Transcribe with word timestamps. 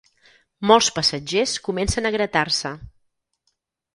Molts 0.69 0.87
passatgers 0.99 1.53
comencen 1.67 2.09
a 2.09 2.13
gratar-se. 2.17 2.75